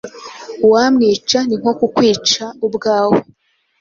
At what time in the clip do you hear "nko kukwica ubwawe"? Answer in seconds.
1.59-3.17